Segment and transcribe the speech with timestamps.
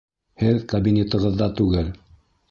[0.43, 1.93] Һеҙ кабинетығыҙҙа түгел.